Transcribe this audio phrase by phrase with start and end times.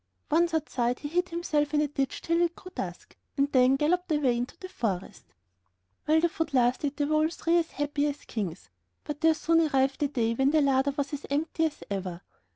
[0.31, 4.11] Once outside, he hid himself in a ditch till it grew dusk, and then galloped
[4.11, 5.25] away into the forest.
[6.05, 8.71] While the food lasted they were all three as happy as kings;
[9.03, 12.21] but there soon arrived a day when the larder was as empty as ever.